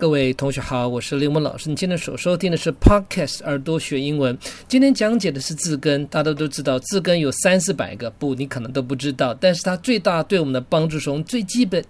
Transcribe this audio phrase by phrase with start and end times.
[0.00, 1.68] 各位同学好，我是林文老师。
[1.68, 4.36] 你今天所收听的是 Podcast 耳朵学英文。
[4.66, 9.34] 今天讲解的是字根，大家都知道字根有三四百个，不，你可能都不知道。
[9.34, 11.84] 但是它最大对我们的帮助，从最基本。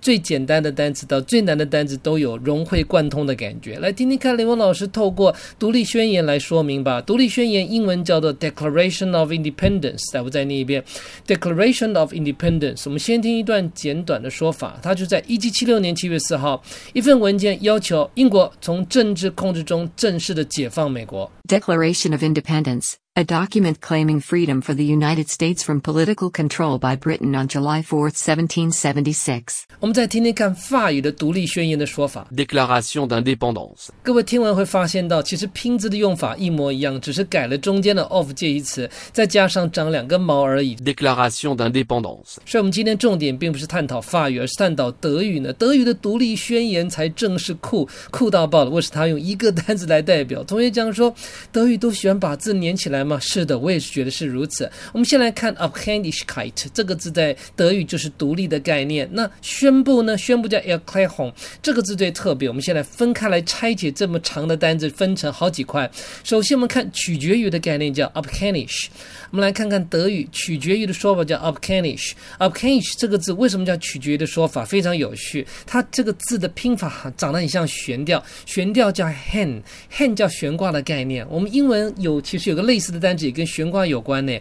[0.00, 3.78] 最简单的单词到最难的单词都有融会贯通的感觉。
[3.78, 7.00] 来听听看，林文老师透过独立宣言来说明吧。
[7.00, 10.14] 独立宣言英文叫做 Declaration of Independence。
[10.14, 10.82] 来，我再念一遍
[11.26, 12.82] Declaration of Independence。
[12.86, 14.78] 我们先听一段简短的说法。
[14.82, 16.62] 它就在一七七六年七月四号，
[16.92, 21.30] 一份文件要求英国从政治控制中正式的解放美国。
[21.48, 23.03] Declaration of Independence.
[23.16, 27.80] A document claiming freedom for the United States from political control by Britain on July
[27.80, 29.62] 4, 1776.
[29.78, 32.26] 我们再听听看法语的独立宣言的说法。
[32.34, 33.90] Déclaration d'indépendance.
[34.02, 40.74] 各位听完会发现到，其实拼字的用法一模一样，只是改了中间的 of 介系词，再加上长两根毛而已。
[40.74, 42.38] Déclaration d'indépendance.
[42.44, 45.52] 所以，我们今天重点并不是探讨法语，而是探讨德语呢。
[45.52, 48.70] 德语的独立宣言才正是酷酷到爆了。
[48.70, 50.42] 为什么它用一个单词来代表？
[50.42, 51.14] 同学讲说，
[51.52, 53.18] 德语都喜欢把字连起来吗？
[53.20, 54.70] 是的，我也是觉得是如此。
[54.92, 59.08] 我们先来看 abhandigkeit 这个字在德语就是独立的概念。
[59.12, 60.16] 那宣布呢？
[60.16, 61.32] 宣布叫 erklären
[61.62, 62.48] 这个字最特别。
[62.48, 65.90] 我们先来分开来拆解这么长的单字，分成好几块。
[66.22, 68.86] 首先，我们看取决于的概念叫 abhandish。
[69.30, 72.12] 我们来看看德语取决于的说法叫 Abhängig。
[72.38, 74.64] Abhängig 这个字为什么叫取决于的说法？
[74.64, 75.44] 非常有趣。
[75.66, 79.60] 它这个字的拼法长得很像悬吊，悬吊叫 h a n
[79.90, 81.26] h a n 叫悬挂的概念。
[81.28, 84.32] 我们英文有其实有个类似的单词也跟悬挂有关呢。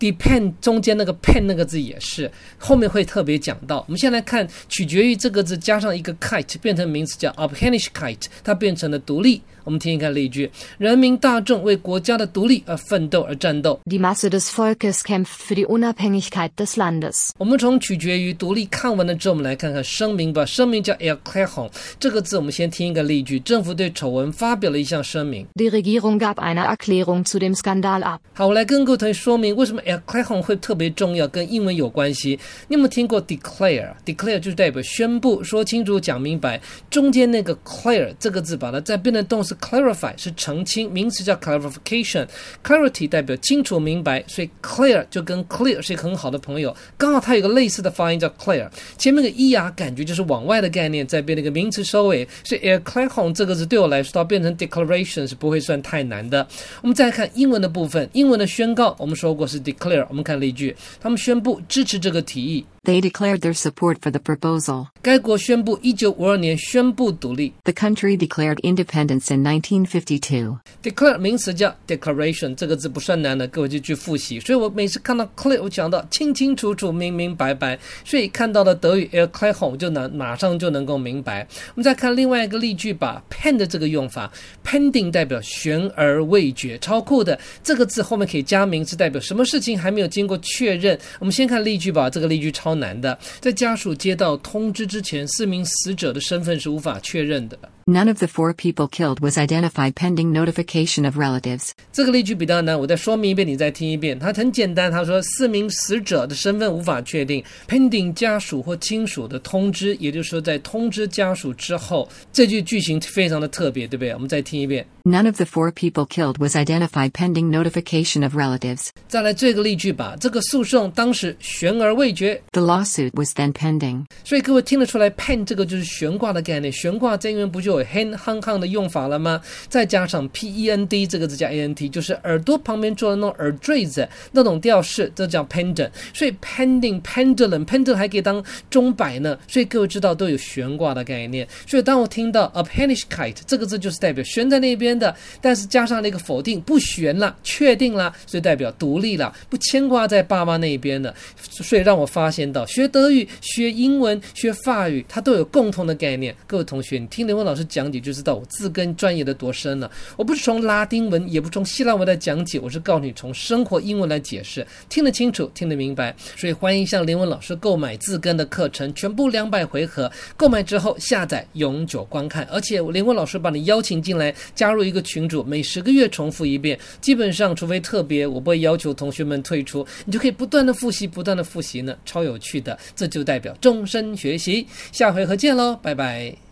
[0.00, 3.84] Depend 中间那个 pen 那个字也是，后面会特别讲到。
[3.86, 9.42] 我们先来看取决于这个字加上一个 kite 变成名词叫 Abhängigkeit，它变成了独立。
[9.62, 13.78] 我们听一看例句：人民大众为国家的独立而奋斗而战斗。
[13.84, 17.28] Die Masse des Volkes kämpft für die Unabhängigkeit des Landes.
[17.36, 20.46] 我们从取决于独立看完了之后，我们来看看声明吧。
[20.46, 25.46] 声明叫 Erklärung，这个字我们先听一个例句：政府对丑闻发表了一项声明。
[25.54, 28.20] Die Regierung gab eine Erklärung zu dem Skandal ab.
[28.32, 32.38] 好，我来跟各位同学说明为什么 Erklärung 会特别重要，跟英文有关系。
[32.68, 36.60] 你有没有听过 declare？declare 就是代表宣布、说清楚、讲明白。
[36.88, 42.26] 中间那个 clear 这个字，把它再变成动词 clarify 是澄清，名词叫 clarification。
[42.62, 46.74] clarity 代表清楚明白，所以 clear 就跟 clear 是一个很好的朋友。
[46.96, 52.28] 刚好它有个类似的发音叫 clear，前面个 e 啊，感觉就是往外的概念，再变那个名词收尾。
[52.44, 56.46] 所以 Erklärung 这个字对我来说，它变成 declaration 是不会算太难的。
[56.82, 59.79] 我们再看英文的部分，英文的宣告，我们说过是 declare。
[59.80, 62.66] Clear，我们看例句，他们宣布支持这个提议。
[62.82, 64.86] They declared their support for the proposal.
[65.02, 67.52] 该国宣布一九五二年宣布独立。
[67.64, 70.58] The country declared independence in 1952.
[70.82, 74.40] declare 名词叫 declaration，这个字不算难的，各位就去复习。
[74.40, 77.78] 所以我每次看到 clear，我讲到清清楚楚、明明白白。
[78.02, 81.46] 所以看到了德语 Erklärung 就能马上就能够明白。
[81.74, 84.32] 我们再看另外一个例句吧，pen 的这个用法
[84.64, 87.38] ，pending 代表悬而未决，超酷的。
[87.62, 90.98] 这个字后面可以加名词，代表什么事情还没有经过确认。
[91.18, 97.58] 我们先看例句吧，这个例句超难的，在家属接到通知之前，四名死者的身份是无法确认的。
[97.87, 101.69] None of the four people killed was identified pending notification of relatives.
[101.93, 104.17] 这个例句比较难，我再说明一遍，你再听一遍。
[104.17, 114.13] 它很简单，他说四名死者的身份无法确定，pending 家属或亲属的通知，也就是说在通知家属之后，这句句型非常的特别，对不对？
[114.13, 114.83] 我们再听一遍。
[115.03, 118.87] None of the four people killed was identified pending notification of relatives.
[119.07, 124.05] 再来这个例句吧，这个诉讼当时悬而未决， The lawsuit was then pending.
[124.23, 126.73] 所以各位听得出来，pen 这个就是悬挂的概念。
[126.73, 129.40] 悬挂在英文不就 有 hang hang 的用法了吗？
[129.68, 135.90] 再加上 p e n d 这个字加 a n t，就是耳朵旁边做的那种耳坠子那种吊饰，这叫 pendant。
[136.12, 139.38] 所以 pending pendulum，pendulum 还可以当钟摆呢。
[139.46, 141.46] 所以各位知道都有悬挂的概念。
[141.66, 151.14] 所以当我听到 Abhängigkeit 这个字，就是代表悬在那边的，但是加上那个否定，不悬了，确定了，所以代表独立了，不牵挂在爸妈那边的。
[151.38, 156.34] 所以让我发现到，学德语、学英文、学法语，它都有共同的概念。
[156.46, 159.90] 各位同学，你听刘文老师讲解就知道我字根专业的多深了。
[160.16, 166.14] 我不是从拉丁文，也不从希腊文来讲解，我是告诉你从生活英文来解释，听得清楚，听得明白。
[166.36, 184.66] 所以欢迎向林文老师购买字根的课程，全部两百回合，购买之后下载永久观看，而且林文老师把你邀请进来，加入一个群组，每十个月重复一遍，基本上除非特别，我不会要求同学们退出，你就可以不断的复习，不断的复习呢，超有趣的，这就代表终身学习。
[184.92, 186.49] 下回合见喽，拜拜。